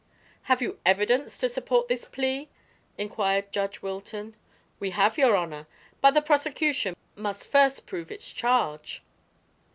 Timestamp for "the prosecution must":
6.15-7.51